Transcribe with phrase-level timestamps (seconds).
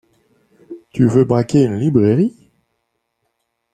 [0.93, 2.49] Tu veux braquer une librairie?